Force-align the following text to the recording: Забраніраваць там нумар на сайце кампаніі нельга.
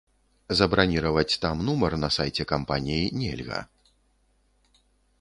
Забраніраваць 0.59 1.39
там 1.43 1.61
нумар 1.69 1.91
на 2.05 2.09
сайце 2.17 2.49
кампаніі 2.55 3.13
нельга. 3.21 3.63